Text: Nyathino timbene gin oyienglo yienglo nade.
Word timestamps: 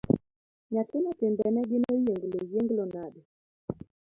Nyathino 0.71 1.09
timbene 1.19 1.61
gin 1.69 1.83
oyienglo 1.93 2.37
yienglo 2.51 2.83
nade. 2.93 3.21